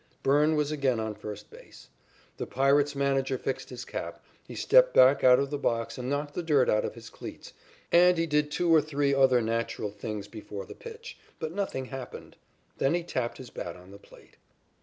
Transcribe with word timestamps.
Byrne 0.23 0.55
was 0.55 0.71
again 0.71 0.99
on 0.99 1.13
first 1.13 1.51
base. 1.51 1.89
The 2.37 2.47
Pirates' 2.47 2.95
manager 2.95 3.37
fixed 3.37 3.69
his 3.69 3.85
cap, 3.85 4.25
he 4.47 4.55
stepped 4.55 4.95
back 4.95 5.23
out 5.23 5.37
of 5.37 5.51
the 5.51 5.59
box 5.59 5.95
and 5.95 6.09
knocked 6.09 6.33
the 6.33 6.41
dirt 6.41 6.71
out 6.71 6.83
of 6.83 6.95
his 6.95 7.11
cleats, 7.11 7.53
and 7.91 8.17
he 8.17 8.25
did 8.25 8.49
two 8.49 8.73
or 8.73 8.81
three 8.81 9.13
other 9.13 9.43
natural 9.43 9.91
things 9.91 10.27
before 10.27 10.65
the 10.65 10.73
pitch, 10.73 11.19
but 11.37 11.51
nothing 11.51 11.85
happened. 11.85 12.35
Then 12.79 12.95
he 12.95 13.03
tapped 13.03 13.37
his 13.37 13.51
bat 13.51 13.75
on 13.75 13.91
the 13.91 13.99
plate. 13.99 14.37